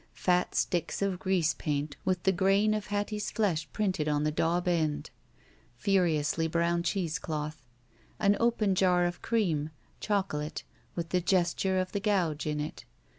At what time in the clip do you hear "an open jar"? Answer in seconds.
8.17-9.05